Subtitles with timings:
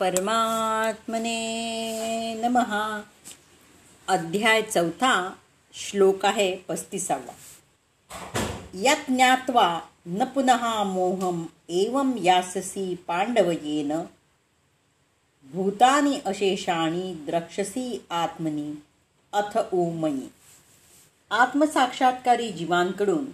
[0.00, 1.34] परमात्मने
[2.34, 3.02] नमहा
[4.08, 5.34] अध्याय चौथा
[5.74, 7.32] श्लोक आहे पस्तीसावा.
[8.74, 13.92] या ज्ञात्वा न पुनः मोहम एवं याससी पांडवयेन
[15.52, 18.74] भूतानी अशेषाणी द्रक्षसी आत्मनी
[19.32, 20.32] अथ ओमयी.
[21.30, 23.26] आत्मसाक्षात्कारी जीवांकडून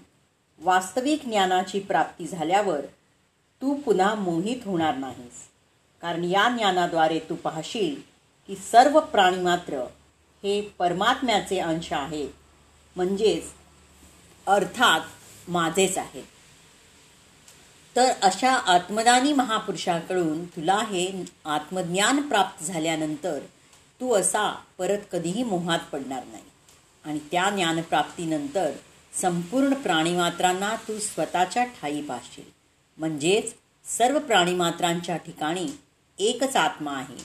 [0.59, 2.81] वास्तविक ज्ञानाची प्राप्ती झाल्यावर
[3.63, 5.50] तू पुन्हा मोहित होणार नाहीस.
[6.03, 8.01] कारण या ज्ञानाद्वारे तू पाहशील
[8.47, 9.79] की सर्व प्राणी मात्र
[10.43, 12.29] हे परमात्म्याचे अंश आहेत.
[12.97, 13.45] म्हणजेच
[14.47, 15.01] अर्थात
[15.49, 16.25] माझेच आहेत.
[17.97, 23.39] तर अशा आत्मदानी महापुरुषाकडून तुला हे आत्मज्ञान प्राप्त झाल्यानंतर
[24.01, 26.43] तू असा परत कधीही मोहात पडणार नाही.
[27.05, 28.71] आणि त्या ज्ञानप्राप्तीनंतर
[29.21, 32.45] संपूर्ण प्राणीमात्रांना तू स्वतःच्या ठाई पाहशील.
[32.99, 35.67] म्हणजेच सर्व प्राणीमात्रांच्या ठिकाणी
[36.21, 37.17] एकच आत्मा आहे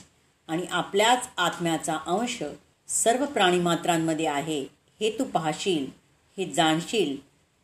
[0.48, 2.42] आणि आपल्याच आत्म्याचा अंश
[2.88, 4.60] सर्व प्राणीमात्रांमध्ये आहे
[5.00, 5.86] हे तू पाहशील
[6.38, 7.16] हे जाणशील.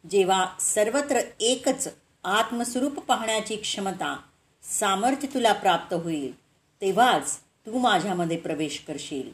[0.04, 1.88] जेव्हा सर्वत्र एकच
[2.24, 4.16] आत्मस्वरूप पाहण्याची क्षमता
[4.62, 6.32] सामर्थ्य तुला प्राप्त होईल
[6.82, 9.30] तेव्हाच तू माझ्यामध्ये प्रवेश करशील.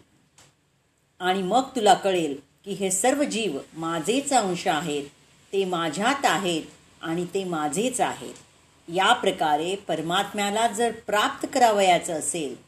[1.21, 5.07] आणि मग तुला कळेल की हे सर्व जीव माझेच अंश आहेत
[5.53, 6.63] ते माझ्यात आहेत
[7.03, 8.35] आणि ते माझेच आहेत.
[8.95, 12.63] या प्रकारे परमात्म्याला जर प्राप्त करावयाचं असेल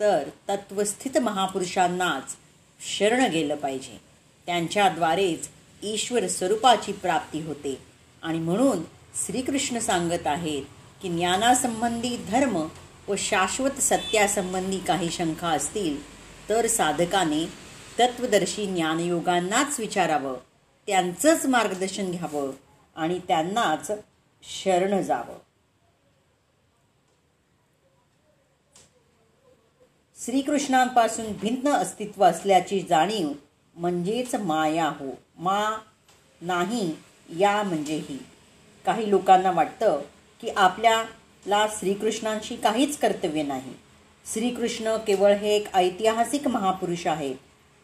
[0.00, 2.36] तर तत्वस्थित महापुरुषांनाच
[2.80, 3.98] शरण गेलं पाहिजे.
[4.46, 5.48] त्यांच्याद्वारेच
[5.82, 7.78] ईश्वर स्वरूपाची प्राप्ती होते.
[8.22, 8.82] आणि म्हणून
[9.26, 10.62] श्रीकृष्ण सांगत आहेत
[11.02, 12.66] की ज्ञानासंबंधी धर्म
[13.08, 15.96] व शाश्वत सत्यासंबंधी काही शंका असतील
[16.48, 17.44] तर साधकाने
[18.00, 20.34] तत्वदर्शी ज्ञानयोगांनाच विचारावं
[20.86, 22.50] त्यांचंच मार्गदर्शन घ्यावं
[22.96, 23.90] आणि त्यांनाच
[24.42, 25.38] शरण जावं.
[30.26, 33.32] श्रीकृष्णांपासून भिन्न अस्तित्व असल्याची जाणीव
[33.76, 35.18] म्हणजेच माया हो.
[35.38, 35.76] मा
[36.42, 36.94] नाही
[37.38, 38.18] या म्हणजे ही.
[38.86, 40.00] काही लोकांना वाटतं
[40.40, 43.72] की आपल्याला श्रीकृष्णांशी काहीच कर्तव्य नाही.
[44.32, 47.34] श्रीकृष्ण केवळ हे एक ऐतिहासिक महापुरुष आहेत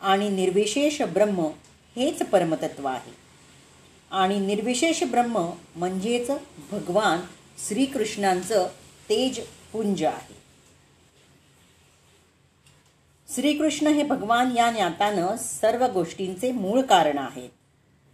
[0.00, 1.40] आणि निर्विशेष ब्रह्म
[1.96, 3.12] हेच परमतत्व आहे.
[4.10, 6.30] आणि निर्विशेष ब्रह्म म्हणजेच
[6.70, 7.20] भगवान
[7.68, 8.68] श्रीकृष्णांचं
[9.08, 9.40] तेज
[9.72, 10.39] पुंज आहे.
[13.40, 17.48] श्रीकृष्ण हे भगवान या ज्ञातानं सर्व गोष्टींचे मूळ कारण आहेत.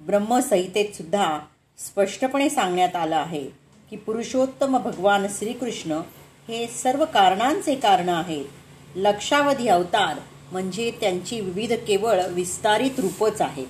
[0.03, 1.39] ब्रह्मसंहितेत सुद्धा
[1.79, 3.45] स्पष्टपणे सांगण्यात आलं आहे
[3.91, 5.93] की पुरुषोत्तम भगवान श्रीकृष्ण
[6.49, 8.45] हे सर्व कारणांचे कारण आहेत.
[8.97, 10.19] लक्षावधी अवतार
[10.53, 13.67] म्हणजे त्यांची विविध केवळ विस्तारित रूपच आहेत.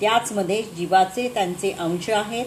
[0.00, 2.46] त्याचमध्ये जीवाचे त्यांचे अंश आहेत.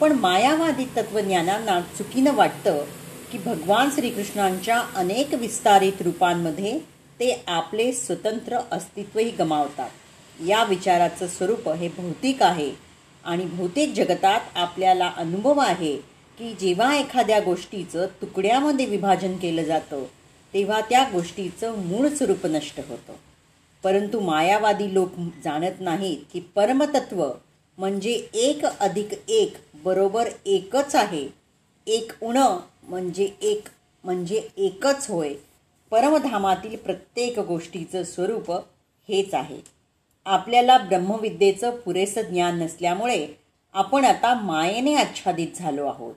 [0.00, 2.84] पण मायावादी तत्वज्ञानांना चुकीनं वाटतं
[3.32, 9.90] की भगवान श्रीकृष्णांच्या अनेक विस्तारित रूपांमध्ये ते आपले स्वतंत्र अस्तित्वही गमावतात.
[10.46, 12.72] या विचाराचं स्वरूप हे भौतिक आहे
[13.24, 15.96] आणि भौतिक जगतात आपल्याला अनुभव आहे
[16.38, 20.04] की जेव्हा एखाद्या गोष्टीचं तुकड्यामध्ये विभाजन केलं जातं
[20.54, 23.12] तेव्हा त्या गोष्टीचं मूळ स्वरूप नष्ट होतं.
[23.82, 25.08] परंतु मायावादी लोक
[25.44, 27.30] जाणत नाहीत की परमतत्व
[27.78, 31.28] म्हणजे एक अधिक एक बरोबर एकच आहे.
[31.86, 33.68] एक उणं म्हणजे एक
[34.04, 35.34] म्हणजे एकच होय.
[35.90, 38.50] परमधामातील प्रत्येक गोष्टीचं स्वरूप
[39.08, 39.60] हेच आहे.
[40.24, 43.28] आपल्याला ब्रह्मविद्येचं पुरेसं ज्ञान नसल्यामुळे
[43.74, 46.14] आपण आता मायेने आच्छादित झालो आहोत.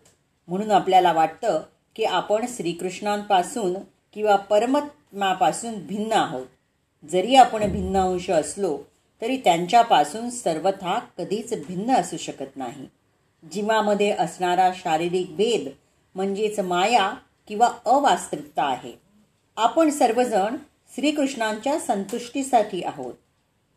[0.47, 1.61] म्हणून आपल्याला वाटतं
[1.95, 3.73] की आपण श्रीकृष्णांपासून
[4.13, 6.45] किंवा परमात्म्यापासून भिन्न आहोत.
[7.11, 8.79] जरी आपण भिन्न अंश असलो
[9.21, 12.85] तरी त्यांच्यापासून सर्वथा कधीच भिन्न असू शकत नाही.
[13.51, 15.69] जीवामध्ये असणारा शारीरिक भेद
[16.15, 17.13] म्हणजेच माया
[17.47, 19.08] किंवा अवास्तविकता आहे.
[19.59, 20.55] आपण सर्वजण
[20.95, 23.13] श्रीकृष्णांच्या संतुष्टीसाठी आहोत.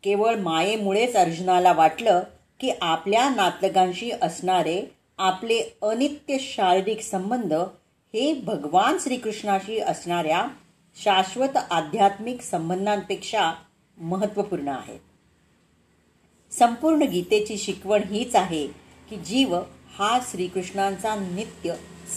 [0.03, 2.23] केवळ मायेमुळेच अर्जुनाला वाटलं
[2.61, 4.83] की आपल्या नातलगांशी असणारे
[5.19, 7.53] आपले अनित्य शारीरिक संबंध
[8.15, 10.47] हे भगवान श्रीकृष्णाशी असणाऱ्या
[11.03, 13.53] शाश्वत आध्यात्मिक संबंधांपेक्षा
[13.99, 15.01] महत्त्वपूर्ण आहेत.
[16.53, 18.67] संपूर्ण गीतेची शिकवण हीच आहे
[19.11, 19.55] की जीव
[19.99, 21.75] हा श्रीकृष्णांचा नित्य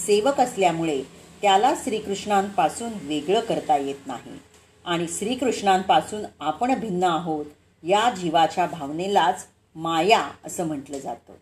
[0.07, 1.14] सेवक असल्यामुळे
[1.45, 4.39] त्याला श्रीकृष्णांपासून वेगळं करता येत नाही.
[4.85, 7.45] आणि श्रीकृष्णांपासून आपण भिन्न आहोत
[7.83, 9.45] या जीवाच्या भावनेलाच
[9.75, 11.33] माया असं म्हटलं जातं.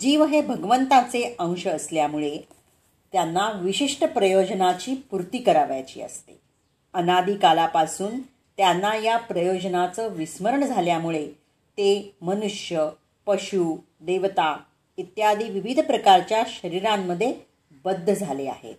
[0.00, 2.38] जीव हे भगवंताचे अंश असल्यामुळे
[3.12, 6.40] त्यांना विशिष्ट प्रयोजनाची पूर्ती करावयाची असते.
[6.94, 8.20] अनादिकालापासून
[8.56, 11.26] त्यांना या प्रयोजनाचं विस्मरण झाल्यामुळे
[11.70, 12.88] ते मनुष्य
[13.26, 14.60] पशु देवता
[14.96, 17.34] इत्यादी विविध प्रकारच्या शरीरांमध्ये
[17.84, 18.74] बद्ध झाले आहेत.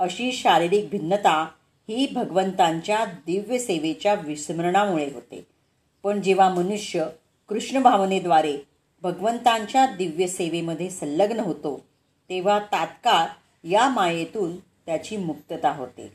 [0.00, 1.48] अशी शारीरिक भिन्नता
[1.88, 5.46] ही भगवंतांच्या दिव्य सेवेच्या विस्मरणामुळे होते.
[6.02, 7.06] पण जेव्हा मनुष्य
[7.48, 8.56] कृष्ण भावनेद्वारे
[9.02, 11.84] भगवंतांच्या दिव्य सेवेमध्ये संलग्न होतो
[12.28, 13.26] तेव्हा तात्काळ
[13.64, 16.12] या मायेतून त्याची मुक्तता होते.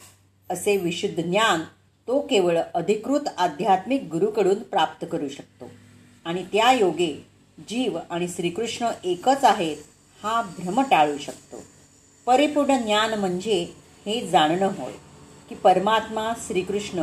[0.50, 1.62] असे विशुद्ध ज्ञान
[2.08, 5.70] तो केवळ अधिकृत आध्यात्मिक गुरुकडून प्राप्त करू शकतो.
[6.26, 7.26] आणि त्या योगे
[7.70, 9.78] जीव आणि श्रीकृष्ण एकच आहेत
[10.24, 11.75] हा भ्रम टाळू शकतो.
[12.26, 13.74] परिपूर्ण ज्ञान म्हणजे
[14.06, 14.92] हे जाणणं होय
[15.50, 17.00] की परमात्मा श्रीकृष्ण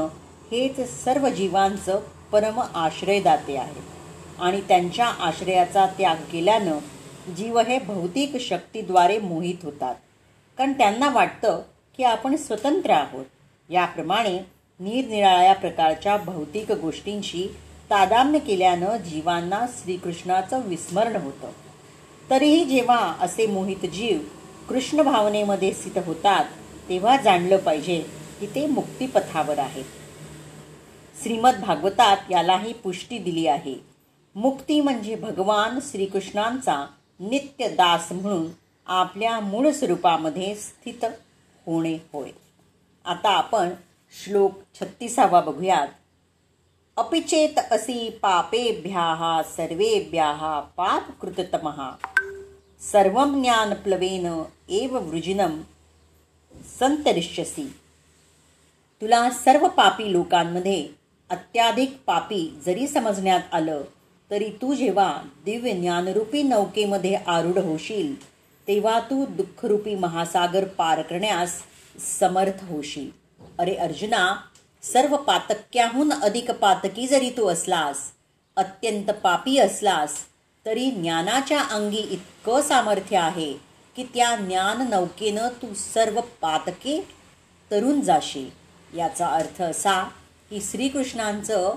[0.50, 2.00] हेच सर्व जीवांचं
[2.32, 3.82] परम आश्रयदाते आहेत.
[4.38, 6.78] आणि त्यांच्या आश्रयाचा त्याग केल्यानं
[7.32, 9.94] जीव हे भौतिक शक्तीद्वारे मोहित होतात.
[10.58, 11.62] कारण त्यांना वाटतं
[11.96, 13.24] की आपण स्वतंत्र आहोत.
[13.70, 14.38] याप्रमाणे
[14.80, 17.56] निरनिराळ्या प्रकारच्या भौतिक गोष्टींशी
[17.90, 21.50] तादाम्य केल्यानं जीवांना श्रीकृष्णाचं विस्मरण होतं.
[22.30, 24.18] तरीही जेव्हा असे मोहित जीव
[24.68, 26.44] कृष्ण भावनेमध्ये स्थित होतात
[26.88, 28.06] तेव्हा जाणलं पाहिजे
[28.40, 29.84] की ते मुक्तिपथावर आहेत.
[31.22, 33.84] श्रीमद भागवतात यालाही पुष्टी दिली आहे.
[34.34, 36.86] मुक्ती म्हणजे भगवान श्रीकृष्णांचा
[37.20, 38.46] नित्य दास म्हणून
[38.86, 41.04] आपल्या मूळ स्वरूपामध्ये स्थित
[41.66, 42.30] होणे होय.
[43.04, 43.68] आता आपण
[44.24, 45.88] श्लोक छत्तीसावा बघूयात.
[46.96, 51.90] अपिचेत असी पापेभ्याः सर्वेभ्याः पापकृततमः।
[52.82, 54.26] सर्वं ज्ञानप्लवेन
[54.68, 55.60] एव वृजिनं
[56.80, 57.64] संतरिष्यसी
[59.02, 60.86] तुला सर्व पापी लोकांमध्ये
[61.30, 63.82] अत्याधिक पापी जरी समजण्यात आलं
[64.30, 68.14] तरी तू जेव्हा दिव्य ज्ञानरूपी नौकेमध्ये आरूढ होशील
[68.68, 71.60] तेव्हा तू दुःखरूपी महासागर पार करण्यास
[72.20, 73.08] समर्थ होशील.
[73.58, 74.36] अरे अर्जुना
[74.82, 78.10] सर्व पातक्याहून अधिक पातकी जरी तू असलास
[78.56, 80.18] अत्यंत पापी असलास
[80.66, 83.52] तरी ज्ञानाच्या अंगी इतकं सामर्थ्य आहे
[83.96, 87.00] की त्या ज्ञान नौकेनं तू सर्व पातके
[87.70, 88.50] तरुण जाशील.
[88.96, 90.02] याचा अर्थ असा
[90.50, 91.74] की श्रीकृष्णांचं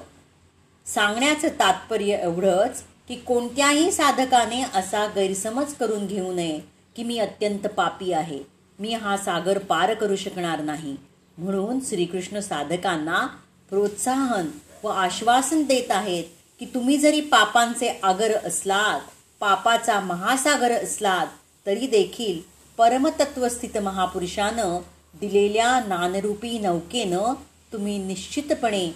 [0.85, 6.59] सांगण्याचं तात्पर्य एवढंच की कोणत्याही साधकाने असा गैरसमज करून घेऊ नये
[6.95, 8.39] की मी अत्यंत पापी आहे.
[8.79, 10.95] मी हा सागर पार करू शकणार नाही.
[11.37, 13.25] म्हणून श्रीकृष्ण साधकांना
[13.69, 14.47] प्रोत्साहन
[14.83, 16.23] व आश्वासन देत आहेत
[16.59, 18.99] की तुम्ही जरी पापांचे आगर असलात
[19.39, 21.27] पापाचा महासागर असलात
[21.65, 22.41] तरी देखील
[22.77, 24.79] परमतत्वस्थित महापुरुषानं
[25.19, 27.33] दिलेल्या नानरूपी नौकेनं
[27.73, 28.95] तुम्ही निश्चितपणे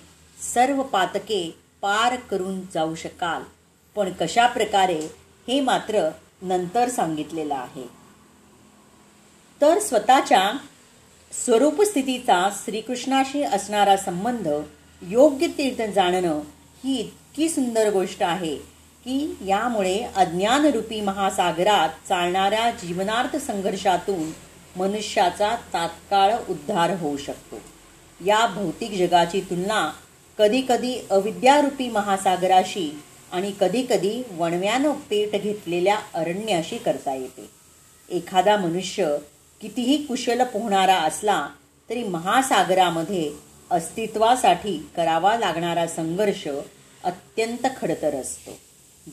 [0.54, 3.42] सर्व पातके पार करून जाऊ शकाल.
[3.96, 5.00] पण कशा प्रकारे
[5.48, 6.10] हे मात्र
[6.42, 7.90] नंतर सांगितलेलं आहे.
[9.62, 10.52] तर स्वतःच्या
[11.46, 14.48] स्वरूप स्थितीचा श्रीकृष्णाशी असणारा संबंध
[15.02, 16.40] योग्य तीर्थ जाणणं
[16.84, 18.56] ही इतकी सुंदर गोष्ट आहे
[19.04, 19.18] की
[19.48, 24.32] यामुळे अज्ञानरूपी महासागरात चालणाऱ्या जीवनार्थ संघर्षातून
[24.76, 27.60] मनुष्याचा तात्काळ उद्धार होऊ शकतो.
[28.20, 29.90] या भौतिक जगाची तुलना
[30.38, 32.90] कधीकधी अविद्यारूपी महासागराशी
[33.32, 37.50] आणि कधीकधी वणव्यानं पेट घेतलेल्या अरण्याशी करता येते.
[38.10, 39.16] एखादा मनुष्य
[39.62, 41.46] कितीही कुशल पोहणारा असला
[41.90, 43.32] तरी महासागरामध्ये
[43.72, 46.48] अस्तित्वासाठी करावा लागणारा संघर्ष
[47.04, 48.52] अत्यंत खडतर असतो.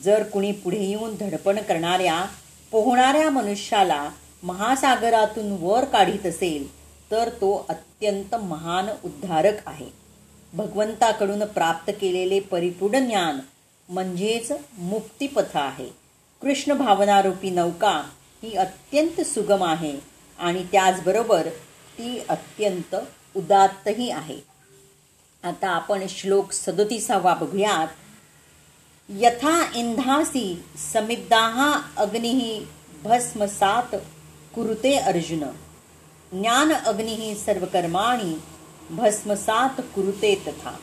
[0.03, 2.25] जर कुणी पुढे येऊन धडपण करणाऱ्या
[2.71, 4.09] पोहणाऱ्या मनुष्याला
[4.43, 6.67] महासागरातून वर काढीत असेल
[7.11, 9.89] तर तो अत्यंत महान उद्धारक आहे.
[10.53, 13.39] भगवंताकडून प्राप्त केलेले परिपूर्ण ज्ञान
[13.89, 15.89] म्हणजेच मुक्तिपथ आहे.
[16.41, 18.03] कृष्ण भावनारूपी नौका
[18.43, 19.95] ही अत्यंत सुगम आहे
[20.39, 21.47] आणि त्याचबरोबर
[21.97, 22.95] ती अत्यंत
[23.35, 24.56] उदात्तही आहे.
[25.47, 27.87] आता आपण श्लोक सदतीसावा बघूयात.
[29.09, 30.63] यथा इंधासी
[30.93, 32.65] समिद्दाहा अग्निही
[33.03, 33.95] भस्मसात
[34.55, 35.43] कुरुते अर्जुन.
[36.31, 38.41] ज्ञान अग्निही सर्व कर्माणी
[38.89, 40.77] भस्मसात कुरुते तथा.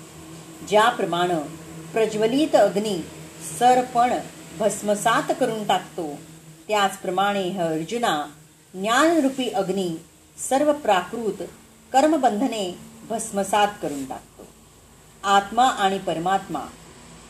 [0.69, 1.35] ज्याप्रमाणे
[1.93, 3.05] प्रज्वलित अग्नी
[3.59, 4.13] सरपण
[4.59, 6.19] भस्मसात करून टाकतो
[6.69, 8.27] त्याचप्रमाणे ह अर्जुना
[8.75, 9.97] ज्ञानरूपी अग्नी
[10.51, 11.43] सर्व प्राकृत
[11.93, 12.79] कर्मबंधने
[13.09, 14.34] भस्मसात करून टाकतो.
[15.25, 16.61] आत्मा आणि परमात्मा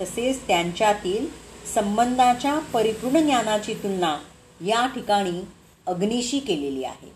[0.01, 1.27] तसेच त्यांच्यातील
[1.75, 4.17] संबंधाच्या परिपूर्ण ज्ञानाची तुलना
[4.67, 5.41] या ठिकाणी
[5.87, 7.13] अग्नीशी केलेली आहे.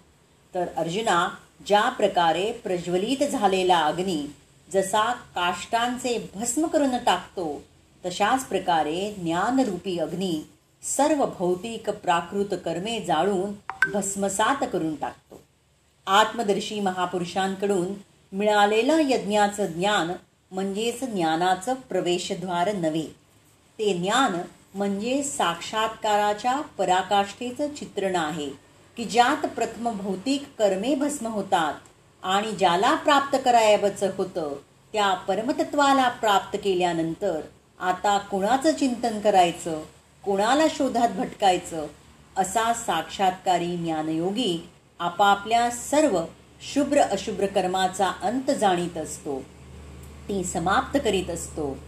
[0.54, 1.28] तर अर्जुना
[1.66, 4.26] ज्या प्रकारे प्रज्वलित झालेला अग्नी
[4.72, 7.62] जसा काष्टांचे भस्म करून टाकतो
[8.04, 10.40] तशाच प्रकारे ज्ञानरूपी अग्नी
[10.82, 13.52] सर्व भौतिक प्राकृत कर्मे जाळून
[13.92, 15.40] भस्मसात करून टाकतो.
[16.06, 17.92] आत्मदर्शी महापुरुषांकडून
[18.32, 20.12] मिळालेलं यज्ञाचं ज्ञान
[20.52, 23.06] म्हणजेच ज्ञानाचं प्रवेशद्वार नव्हे.
[23.78, 24.36] ते ज्ञान
[24.74, 28.48] म्हणजे साक्षात्काराच्या पराकाष्ठेचं चित्रण आहे
[28.96, 31.74] की ज्यात प्रथम भौतिक कर्मे भस्म होतात
[32.22, 34.54] आणि ज्याला प्राप्त करायचं होतं
[34.92, 37.40] त्या परमतत्वाला प्राप्त केल्यानंतर
[37.80, 39.82] आता कुणाचं चिंतन करायचं
[40.24, 41.86] कुणाला शोधात भटकायचं
[42.36, 44.68] असा साक्षात्कारी ज्ञानयोगी
[45.00, 46.20] आपापल्या सर्व
[46.74, 49.42] शुभ्र अशुभ्र कर्माचा अंत जाणीत असतो.
[50.28, 51.78] ती समाप्त करीत असतो.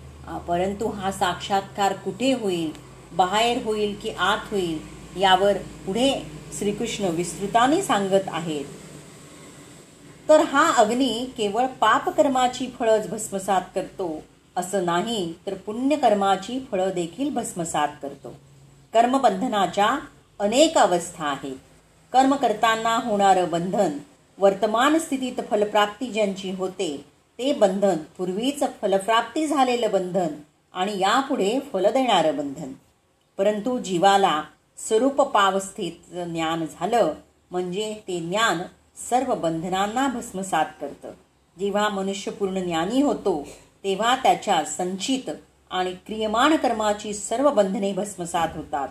[0.49, 2.73] परंतु हा साक्षात्कार कुठे होईल?
[3.13, 4.79] बाहेर होईल की आत होईल?
[5.21, 5.57] यावर
[5.87, 6.27] पुढे
[6.59, 8.65] श्रीकृष्ण विस्तृताने सांगत आहेत.
[10.29, 14.23] तर हा अग्नी केवळ पापकर्माची फळं भस्मसात करतो.
[14.57, 18.35] असं नाही तर पुण्यकर्माची फळं देखील भस्मसात करतो.
[18.93, 19.99] कर्मबंधनाच्या
[20.41, 21.57] अनेक अवस्था आहेत.
[22.13, 23.91] कर्म करताना होणारं बंधन
[24.39, 27.05] वर्तमान स्थितीत फलप्राप्ती ज्यांची होते
[27.41, 30.29] ते बंधन पूर्वीच फलप्राप्ती झालेलं बंधन
[30.75, 32.73] आणि यापुढे फल देणारं बंधन.
[33.39, 34.43] परंतु जीवाला
[34.79, 37.15] स्वरूप पावस्थित ज्ञान झालं
[37.51, 38.59] म्हणजे ते ज्ञान
[39.11, 41.11] सर्व बंधनांना भस्मसात करतं.
[41.59, 43.47] जेव्हा मनुष्य पूर्ण ज्ञानी होतो
[43.85, 45.31] तेव्हा त्याच्या संचित
[45.71, 48.89] आणि क्रियमाण कर्माची सर्व बंधने भस्मसात होतात.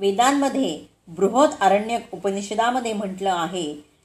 [0.00, 3.95] वेदांमध्ये बृहद आरण्यक उपनिषदामध्ये म्हटलं आहे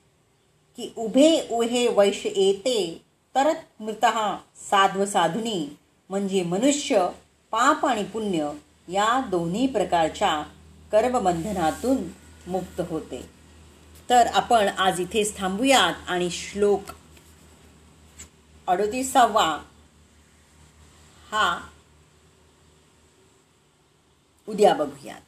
[0.78, 3.02] की उभे उहे वैश्य येते
[3.36, 4.06] तर मृत
[4.56, 5.78] साध्व साधुनी
[6.10, 7.10] म्हणजे मनुष्य
[7.52, 8.52] पाप आणि पुण्य
[8.88, 10.44] या दोन्ही प्रकारच्या
[10.92, 11.98] कर्मबंधनातून
[12.48, 13.30] मुक्त होते.
[14.10, 16.82] तर आपण आज इथेच थांबूयात आणि श्लोक
[18.68, 19.48] अडोतीसावा
[21.32, 21.60] हा
[24.50, 25.22] उद्या बघूयात.